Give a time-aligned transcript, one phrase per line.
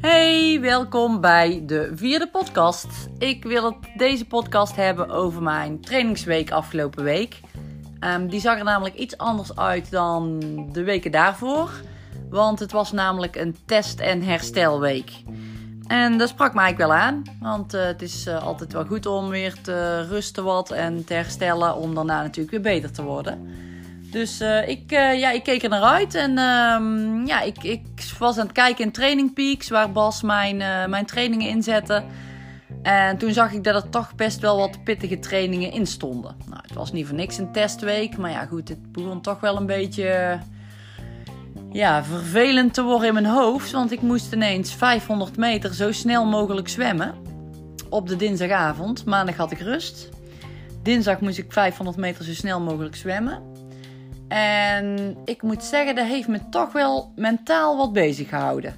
[0.00, 2.86] Hey, welkom bij de vierde podcast.
[3.18, 7.40] Ik wil het deze podcast hebben over mijn trainingsweek afgelopen week.
[7.98, 10.40] Ehm, die zag er namelijk iets anders uit dan
[10.72, 11.70] de weken daarvoor.
[12.30, 15.12] Want het was namelijk een test- en herstelweek.
[15.86, 17.22] En dat sprak mij wel aan.
[17.40, 21.14] Want uh, het is uh, altijd wel goed om weer te rusten wat en te
[21.14, 21.76] herstellen.
[21.76, 23.68] Om daarna natuurlijk weer beter te worden.
[24.10, 26.14] Dus uh, ik, ja, ik keek er naar uit.
[26.14, 27.82] En ehm, ja, ik, ik
[28.18, 29.68] was aan het kijken in Training Peaks.
[29.68, 30.56] Waar Bas mijn,
[30.90, 32.02] mijn trainingen inzette.
[32.82, 36.36] En toen zag ik dat er toch best wel wat pittige trainingen in stonden.
[36.48, 38.16] Nou, het was niet voor niks een testweek.
[38.16, 40.38] Maar ja, goed, het begon toch wel een beetje
[41.72, 43.70] ja, vervelend te worden in mijn hoofd.
[43.70, 47.14] Want ik moest ineens 500 meter zo snel mogelijk zwemmen.
[47.88, 49.04] Op de dinsdagavond.
[49.04, 50.08] Maandag had ik rust.
[50.82, 53.49] Dinsdag moest ik 500 meter zo snel mogelijk zwemmen.
[54.30, 58.74] En ik moet zeggen, dat heeft me toch wel mentaal wat bezig gehouden.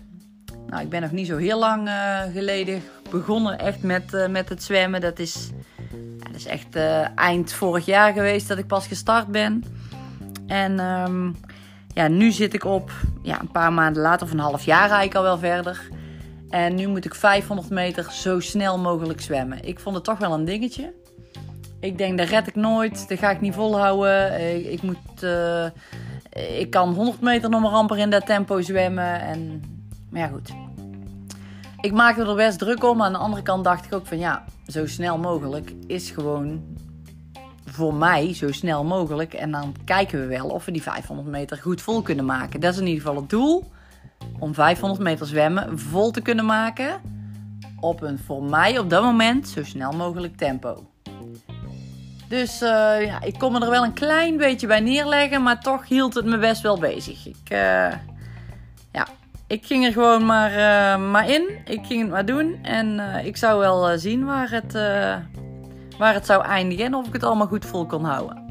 [0.66, 4.48] Nou, ik ben nog niet zo heel lang uh, geleden begonnen echt met, uh, met
[4.48, 5.00] het zwemmen.
[5.00, 5.50] Dat is,
[6.18, 9.64] dat is echt uh, eind vorig jaar geweest dat ik pas gestart ben.
[10.46, 11.36] En um,
[11.94, 12.90] ja, nu zit ik op
[13.22, 15.88] ja, een paar maanden later, of een half jaar eigenlijk al wel verder.
[16.50, 19.64] En nu moet ik 500 meter zo snel mogelijk zwemmen.
[19.64, 20.92] Ik vond het toch wel een dingetje.
[21.82, 23.08] Ik denk, dat red ik nooit.
[23.08, 24.54] Dat ga ik niet volhouden.
[24.56, 25.22] Ik, ik moet...
[25.22, 25.66] Uh,
[26.58, 29.20] ik kan 100 meter nog maar amper in dat tempo zwemmen.
[29.20, 29.62] En,
[30.10, 30.52] maar ja, goed.
[31.80, 33.02] Ik maakte er best druk om.
[33.02, 36.62] Aan de andere kant dacht ik ook van ja, zo snel mogelijk is gewoon
[37.64, 39.34] voor mij zo snel mogelijk.
[39.34, 42.60] En dan kijken we wel of we die 500 meter goed vol kunnen maken.
[42.60, 43.70] Dat is in ieder geval het doel.
[44.38, 47.00] Om 500 meter zwemmen vol te kunnen maken.
[47.80, 50.91] Op een voor mij op dat moment zo snel mogelijk tempo.
[52.32, 55.42] Dus uh, ja, ik kon me er wel een klein beetje bij neerleggen.
[55.42, 57.26] Maar toch hield het me best wel bezig.
[57.26, 57.92] Ik, uh,
[58.92, 59.06] ja,
[59.46, 61.48] ik ging er gewoon maar, uh, maar in.
[61.64, 62.58] Ik ging het maar doen.
[62.62, 64.72] En ik zou wel zien waar het
[65.98, 68.42] waar het zou eindigen en of ik het allemaal goed vol kon houden.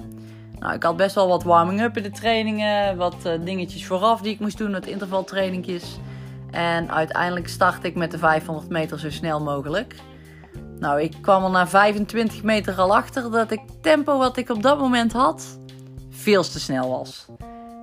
[0.59, 4.39] Nou, ik had best wel wat warming-up in de trainingen, wat dingetjes vooraf die ik
[4.39, 5.99] moest doen, wat intervaltrainingjes.
[6.51, 9.95] En uiteindelijk start ik met de 500 meter zo snel mogelijk.
[10.81, 14.61] Nou, ik kwam er na 25 meter al achter dat ik tempo wat ik op
[14.61, 15.59] dat moment had,
[16.09, 17.25] veel te snel was.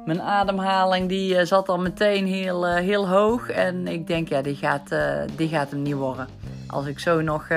[0.05, 4.43] Mijn ademhaling die uh, zat al meteen heel, uh, heel hoog en ik denk, ja,
[4.43, 4.89] die gaat,
[5.37, 6.29] die gaat hem niet worden.
[6.67, 7.49] Als ik zo nog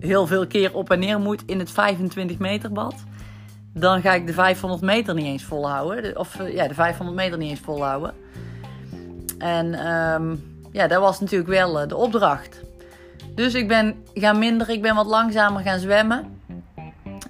[0.00, 2.94] heel veel keer op en neer moet in het 25 meter bad,
[3.74, 6.18] dan ga ik de 500 meter niet eens volhouden.
[6.18, 8.14] Of ja, de 500 meter niet eens volhouden.
[9.38, 12.60] En um, ja, dat was natuurlijk wel de opdracht.
[13.34, 16.40] Dus ik ben gaan minder, ik ben wat langzamer gaan zwemmen.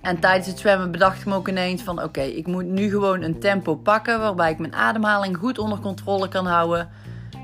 [0.01, 2.03] En tijdens het zwemmen bedacht ik me ook ineens van...
[2.03, 4.21] oké, ik moet nu gewoon een tempo pakken...
[4.21, 6.91] waarbij ik mijn ademhaling goed onder controle kan houden.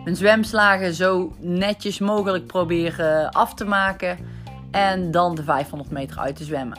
[0.04, 4.36] Mijn zwemslagen zo netjes mogelijk proberen af te maken...
[4.70, 6.78] En dan de 500 meter uit te zwemmen.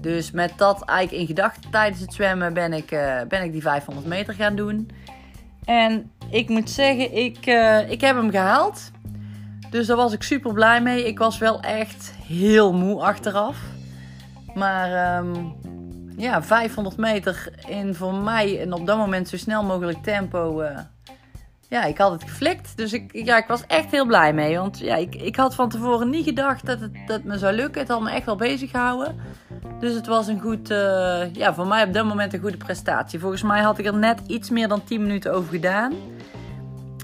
[0.00, 3.62] Dus met dat eigenlijk in gedachten tijdens het zwemmen ben ik, uh, ben ik die
[3.62, 4.90] 500 meter gaan doen.
[5.64, 8.90] En ik moet zeggen, ik, uh, ik heb hem gehaald.
[9.70, 11.06] Dus daar was ik super blij mee.
[11.06, 13.56] Ik was wel echt heel moe achteraf.
[14.54, 15.56] Maar um,
[16.16, 20.62] ja, 500 meter in voor mij en op dat moment zo snel mogelijk tempo.
[20.62, 20.78] Uh,
[21.68, 22.76] ja, ik had het geflikt.
[22.76, 24.58] Dus ik, ja, ik was echt heel blij mee.
[24.58, 27.80] Want ja, ik, ik had van tevoren niet gedacht dat het dat me zou lukken.
[27.80, 29.16] Het had me echt wel bezig gehouden.
[29.80, 33.18] Dus het was een goed, uh, ja, voor mij op dat moment een goede prestatie.
[33.18, 35.92] Volgens mij had ik er net iets meer dan 10 minuten over gedaan.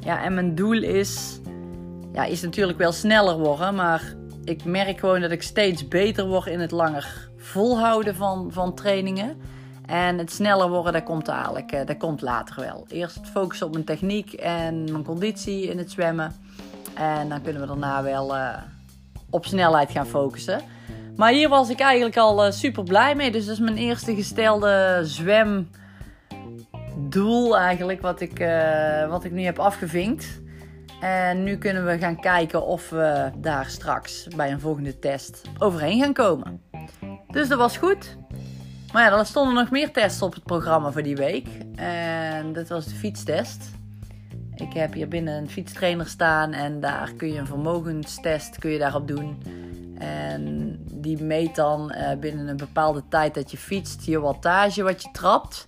[0.00, 1.40] Ja, en mijn doel is,
[2.14, 3.74] ja, is natuurlijk wel sneller worden.
[3.74, 4.14] Maar
[4.44, 9.36] ik merk gewoon dat ik steeds beter word in het langer volhouden van, van trainingen.
[9.86, 12.86] En het sneller worden, dat komt eigenlijk eh, dat komt later wel.
[12.88, 16.34] Eerst focussen op mijn techniek en mijn conditie in het zwemmen.
[16.94, 18.56] En dan kunnen we daarna wel uh,
[19.30, 20.60] op snelheid gaan focussen.
[21.16, 23.30] Maar hier was ik eigenlijk al uh, super blij mee.
[23.30, 25.68] Dus dat is mijn eerste gestelde zwemdoel
[27.58, 28.46] eigenlijk, wat ik,
[29.08, 30.42] wat ik nu heb afgevinkt.
[31.04, 36.00] En nu kunnen we gaan kijken of we daar straks bij een volgende test overheen
[36.02, 36.60] gaan komen.
[37.30, 38.16] Dus dat was goed.
[38.92, 41.46] Maar ja, er stonden nog meer tests op het programma voor die week.
[41.76, 43.70] En dat was de fietstest.
[44.54, 48.78] Ik heb hier binnen een fietstrainer staan en daar kun je een vermogenstest kun je
[48.78, 49.42] daarop doen.
[49.98, 55.02] En die meet dan uh, binnen een bepaalde tijd dat je fietst je wattage wat
[55.02, 55.66] je trapt.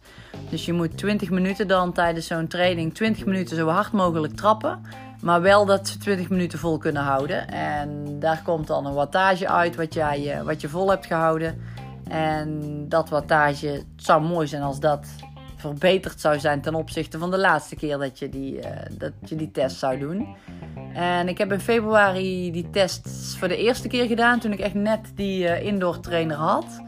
[0.50, 5.04] Dus je moet 20 minuten dan tijdens zo'n training 20 minuten zo hard mogelijk trappen.
[5.26, 7.48] Maar wel dat ze 20 minuten vol kunnen houden.
[7.48, 11.60] En daar komt dan een wattage uit wat, jij, uh, wat je vol hebt gehouden.
[12.08, 15.06] En dat wattage, zou mooi zijn als dat
[15.56, 18.60] verbeterd zou zijn ten opzichte van de laatste keer dat je die,
[18.98, 20.36] dat je die test zou doen.
[20.94, 24.74] En ik heb in februari die test voor de eerste keer gedaan toen ik echt
[24.74, 26.82] net die indoor trainer had.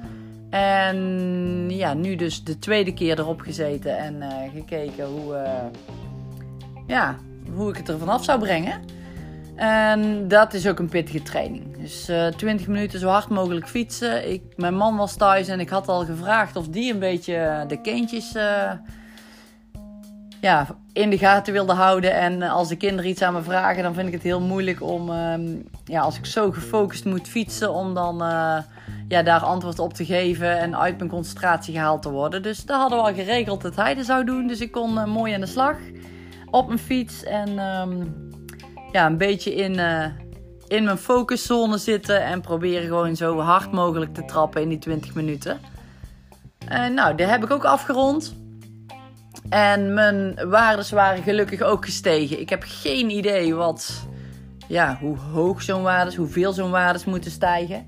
[0.50, 4.22] En ja, nu dus de tweede keer erop gezeten en
[4.54, 5.46] gekeken hoe,
[6.86, 7.16] ja,
[7.58, 8.80] hoe ik het er vanaf zou brengen.
[9.58, 11.76] En dat is ook een pittige training.
[11.76, 14.32] Dus uh, eh, 20 minuten zo hard mogelijk fietsen.
[14.32, 17.80] Ik, mijn man was thuis en ik had al gevraagd of die een beetje de
[17.80, 18.70] kindjes uh,
[20.40, 22.14] ja, in de gaten wilde houden.
[22.14, 25.10] En als de kinderen iets aan me vragen, dan vind ik het heel moeilijk om,
[25.10, 25.34] uh,
[25.84, 28.58] ja, als ik zo gefocust moet fietsen, om dan uh,
[29.08, 32.42] ja, daar antwoord op te geven en uit mijn concentratie gehaald te worden.
[32.42, 34.46] Dus daar hadden we al geregeld dat hij dat zou doen.
[34.46, 35.76] Dus ik kon mooi aan de slag
[36.50, 38.28] op mijn fiets en um,
[38.92, 40.04] ja, een beetje in, uh,
[40.66, 45.14] in mijn focuszone zitten en proberen gewoon zo hard mogelijk te trappen in die 20
[45.14, 45.60] minuten.
[46.66, 48.36] En nou, dat heb ik ook afgerond.
[49.48, 52.40] En mijn waardes waren gelukkig ook gestegen.
[52.40, 54.06] Ik heb geen idee wat,
[54.66, 57.86] ja, hoe hoog zo'n waardes, hoeveel zo'n waardes moeten stijgen.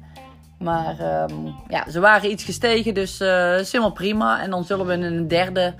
[0.59, 4.43] Maar um, ja, ze waren iets gestegen, dus uh, is helemaal prima.
[4.43, 5.75] En dan zullen we in een derde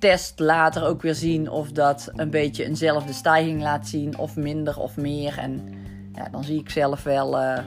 [0.00, 4.78] test later ook weer zien of dat een beetje eenzelfde stijging laat zien, of minder
[4.78, 5.38] of meer.
[5.38, 5.68] En
[6.14, 7.58] ja, dan zie ik zelf wel uh,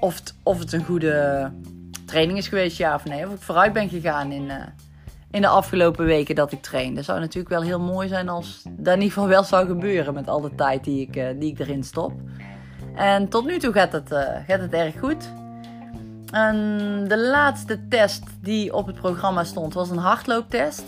[0.00, 1.50] of, het, of het een goede
[2.04, 3.26] training is geweest, ja of nee.
[3.26, 4.54] Of ik vooruit ben gegaan in, uh,
[5.30, 6.94] in de afgelopen weken dat ik train.
[6.94, 10.14] Dat zou natuurlijk wel heel mooi zijn als dat in ieder geval wel zou gebeuren
[10.14, 12.12] met al de tijd die ik, uh, die ik erin stop.
[12.94, 14.08] En tot nu toe gaat het,
[14.46, 15.28] gaat het erg goed.
[16.34, 20.82] En de laatste test die op het programma stond was een hardlooptest.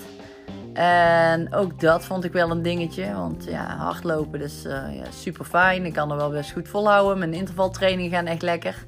[0.73, 3.13] En ook dat vond ik wel een dingetje.
[3.15, 5.85] Want ja, hardlopen is uh, ja, super fijn.
[5.85, 7.19] Ik kan er wel best goed volhouden.
[7.19, 8.85] Mijn intervaltrainingen gaan echt lekker.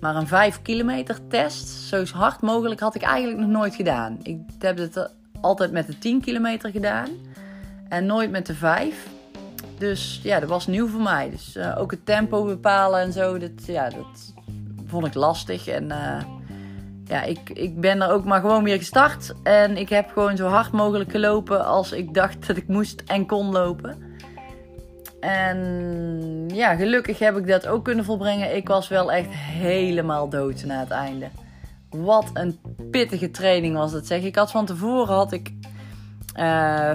[0.00, 4.18] Maar een 5 kilometer test, zo hard mogelijk, had ik eigenlijk nog nooit gedaan.
[4.22, 5.10] Ik heb het
[5.40, 7.08] altijd met de 10 kilometer gedaan.
[7.88, 9.08] En nooit met de 5.
[9.78, 11.30] Dus ja, dat was nieuw voor mij.
[11.30, 13.38] Dus uh, ook het tempo bepalen en zo.
[13.38, 14.33] Dat, ja, dat
[14.86, 15.66] vond ik lastig.
[15.68, 16.22] En uh,
[17.04, 19.34] ja, ik, ik ben er ook maar gewoon weer gestart.
[19.42, 23.26] En ik heb gewoon zo hard mogelijk gelopen als ik dacht dat ik moest en
[23.26, 24.12] kon lopen.
[25.20, 28.56] En ja, gelukkig heb ik dat ook kunnen volbrengen.
[28.56, 31.28] Ik was wel echt helemaal dood na het einde.
[31.90, 32.58] Wat een
[32.90, 34.22] pittige training was dat zeg.
[34.22, 35.52] Ik had van tevoren had ik
[36.38, 36.90] uh,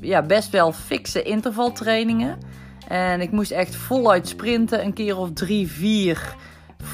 [0.00, 2.38] ja, best wel fikse intervaltrainingen.
[2.88, 4.84] En ik moest echt voluit sprinten.
[4.84, 6.34] Een keer of drie, vier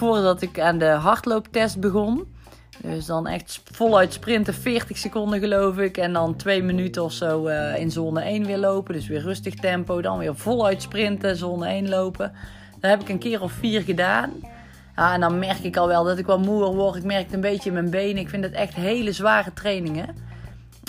[0.01, 2.35] voordat ik aan de hardlooptest begon.
[2.83, 5.97] Dus dan echt voluit sprinten, 40 seconden geloof ik.
[5.97, 8.95] En dan twee minuten of zo uh, in zone 1 weer lopen.
[8.95, 10.01] Dus weer rustig tempo.
[10.01, 12.33] Dan weer voluit sprinten, zone 1 lopen.
[12.81, 14.31] Dat heb ik een keer of vier gedaan.
[14.97, 16.97] Ja, en dan merk ik al wel dat ik wat moer word.
[16.97, 18.23] Ik merk het een beetje in mijn benen.
[18.23, 20.09] Ik vind het echt hele zware trainingen.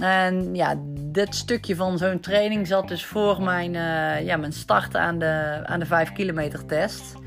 [0.01, 4.95] En ja, dit stukje van zo'n training zat dus voor mijn, uh, ja, mijn start
[4.95, 7.19] aan de, aan de 5 kilometer test.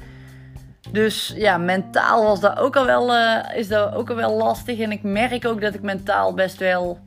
[0.91, 4.79] Dus ja, mentaal was dat ook al wel, uh, is dat ook al wel lastig.
[4.79, 6.99] En ik merk ook dat ik mentaal best wel,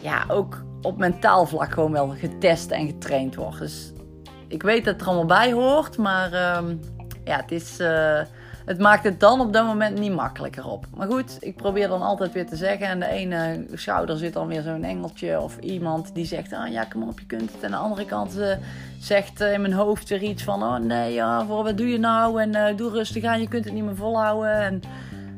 [0.00, 3.58] ja, ook op mentaal vlak gewoon wel getest en getraind word.
[3.58, 3.92] Dus
[4.48, 6.58] ik weet dat het er allemaal bij hoort, maar uh,
[7.24, 7.80] ja, het is...
[7.80, 8.20] Uh,
[8.64, 10.86] het maakt het dan op dat moment niet makkelijker op.
[10.96, 12.86] Maar goed, ik probeer dan altijd weer te zeggen.
[12.86, 16.84] En de ene schouder zit dan weer zo'n engeltje of iemand die zegt: ah ja,
[16.84, 17.62] kom op, je kunt het.
[17.62, 18.46] En de andere kant uh,
[19.00, 21.98] zegt uh, in mijn hoofd weer iets van: oh nee, ja, voor wat doe je
[21.98, 22.42] nou?
[22.42, 24.54] En uh, doe rustig aan, je kunt het niet meer volhouden.
[24.54, 24.82] En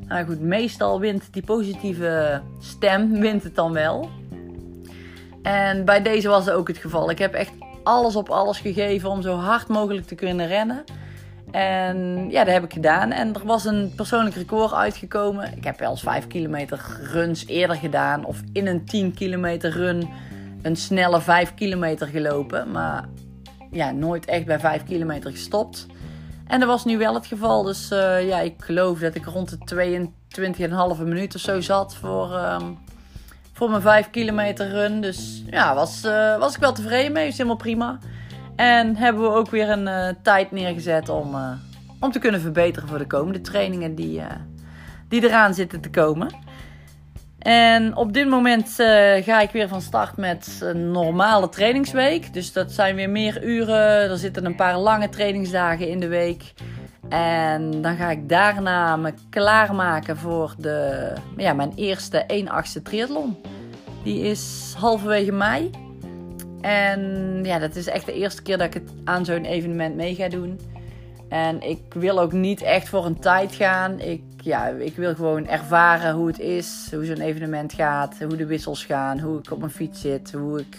[0.09, 4.09] nou goed, meestal wint die positieve stem wint het dan wel.
[5.43, 7.11] En bij deze was het ook het geval.
[7.11, 7.53] Ik heb echt
[7.83, 10.85] alles op alles gegeven om zo hard mogelijk te kunnen rennen.
[11.55, 13.13] En ja, dat heb ik gedaan.
[13.13, 15.57] En er was een persoonlijk record uitgekomen.
[15.57, 16.81] Ik heb wel eens 5 kilometer
[17.13, 18.25] runs eerder gedaan.
[18.25, 20.09] Of in een 10 kilometer run
[20.63, 22.71] een snelle 5 kilometer gelopen.
[22.71, 23.09] Maar
[23.71, 25.87] ja, nooit echt bij 5 kilometer gestopt.
[26.47, 27.63] En dat was nu wel het geval.
[27.63, 30.09] Dus uh, ja, ik geloof dat ik rond de
[30.99, 32.63] 22,5 minuut of zo zat voor, uh,
[33.53, 35.01] voor mijn 5 kilometer run.
[35.01, 37.27] Dus ja, was, uh, was ik wel tevreden mee.
[37.27, 37.99] Is helemaal prima.
[38.57, 41.51] En hebben we ook weer een uh, tijd neergezet om, uh,
[42.01, 44.27] om te kunnen verbeteren voor de komende trainingen die, uh,
[45.09, 46.31] die eraan zitten te komen.
[47.39, 48.75] En op dit moment
[49.21, 52.33] ga ik weer van start met een normale trainingsweek.
[52.33, 54.11] Dus dat zijn weer meer uren.
[54.11, 56.53] Er zitten een paar lange trainingsdagen in de week.
[57.09, 62.47] En dan ga ik daarna me klaarmaken voor de, ja, mijn eerste
[62.79, 63.37] 1-8 triathlon.
[64.03, 65.71] Die is halverwege mei.
[66.65, 70.15] En ja, dat is echt de eerste keer dat ik het aan zo'n evenement mee
[70.15, 70.61] ga doen.
[71.29, 74.01] En ik wil ook niet echt voor een tijd gaan.
[74.01, 78.47] Ik ja, ik wil gewoon ervaren hoe het is, hoe zo'n evenement gaat, hoe de
[78.47, 80.77] wissels gaan, hoe ik op mijn fiets zit, hoe ik,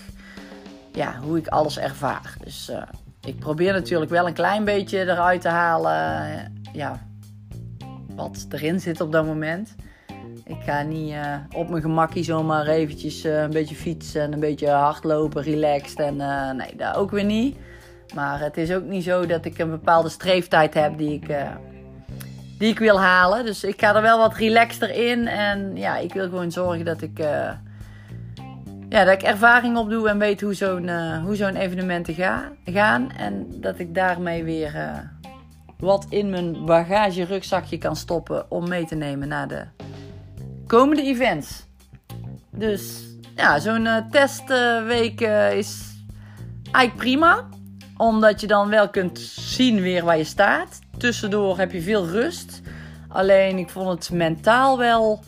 [0.91, 2.35] ja, hoe ik alles ervaar.
[2.43, 2.81] Dus uh,
[3.21, 7.07] ik probeer natuurlijk wel een klein beetje eruit te halen, ja,
[8.15, 9.75] wat erin zit op dat moment.
[10.47, 14.39] Ik ga niet uh, op mijn gemakkie zomaar eventjes uh, een beetje fietsen en een
[14.39, 15.99] beetje hardlopen, relaxed.
[15.99, 17.57] En uh, nee, dat ook weer niet.
[18.15, 21.35] Maar het is ook niet zo dat ik een bepaalde streeftijd heb die ik,
[22.57, 23.45] die ik wil halen.
[23.45, 25.27] Dus ik ga er wel wat relaxter in.
[25.27, 27.17] En ja, ik wil gewoon zorgen dat ik,
[28.89, 30.89] ja, dat ik ervaring opdoe en weet hoe zo'n
[31.23, 33.11] hoe zo'n evenementen ga, gaan.
[33.11, 34.73] En dat ik daarmee weer
[35.77, 39.65] wat in mijn bagage rugzakje kan stoppen om mee te nemen naar de
[40.67, 41.65] komende events.
[42.51, 43.03] Dus
[43.36, 45.95] ja, zo'n uh, testweek uh, is
[46.72, 47.48] eigenlijk prima.
[47.98, 50.79] Omdat je dan wel kunt zien weer waar je staat.
[50.98, 52.62] Tussendoor heb je veel rust.
[53.07, 55.24] Alleen ik vond het mentaal wel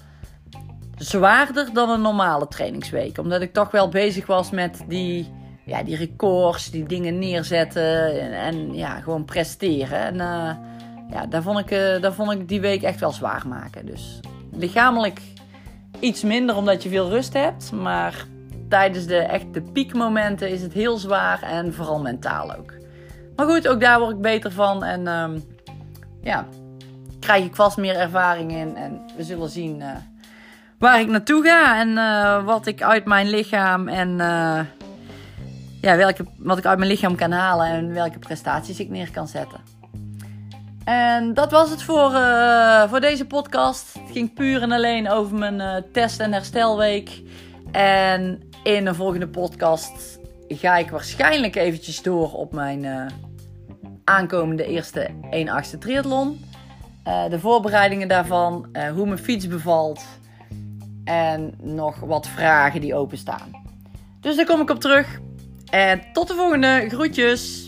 [0.97, 3.17] zwaarder dan een normale trainingsweek.
[3.17, 5.31] Omdat ik toch wel bezig was met die,
[5.65, 9.99] ja, die records, die dingen neerzetten en, ja, gewoon presteren.
[9.99, 10.55] En uh,
[11.11, 11.69] ja, daar vond, ik,
[12.01, 13.85] daar vond ik die week echt wel zwaar maken.
[13.85, 14.19] Dus
[14.57, 15.21] lichamelijk
[15.99, 17.71] iets minder omdat je veel rust hebt.
[17.71, 18.25] Maar
[18.69, 22.73] tijdens de echte piekmomenten is het heel zwaar en vooral mentaal ook.
[23.35, 24.83] Maar goed, ook daar word ik beter van.
[24.83, 25.43] En um,
[26.21, 26.45] ja,
[27.19, 28.75] krijg ik vast meer ervaring in.
[28.75, 29.87] En we zullen zien uh,
[30.79, 31.79] waar ik naartoe ga.
[31.79, 34.59] En uh, wat ik uit mijn lichaam en uh,
[35.81, 37.67] ja, welke, wat ik uit mijn lichaam kan halen.
[37.67, 39.76] En welke prestaties ik neer kan zetten.
[40.87, 43.93] En dat was het voor, uh, voor deze podcast.
[43.93, 47.21] Het ging puur en alleen over mijn uh, test- en herstelweek.
[47.71, 53.05] En in de volgende podcast ga ik waarschijnlijk eventjes door op mijn uh,
[54.03, 55.09] aankomende eerste
[55.75, 56.45] 1-8 triathlon.
[57.29, 60.03] de voorbereidingen daarvan, hoe mijn fiets bevalt
[61.03, 63.51] en nog wat vragen die openstaan.
[64.19, 65.19] Dus daar kom ik op terug.
[65.69, 66.85] En tot de volgende.
[66.89, 67.66] Groetjes!